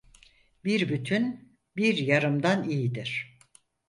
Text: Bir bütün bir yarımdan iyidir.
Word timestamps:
Bir 0.65 0.89
bütün 0.89 1.55
bir 1.75 1.97
yarımdan 1.97 2.69
iyidir. 2.69 3.39